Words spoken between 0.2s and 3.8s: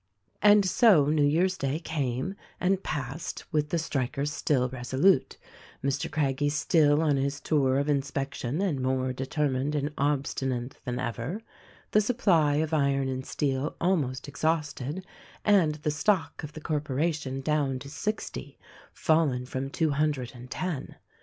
And so New Year's day came and passed with the